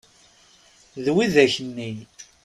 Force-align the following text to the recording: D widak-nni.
D 1.03 1.05
widak-nni. 1.15 1.91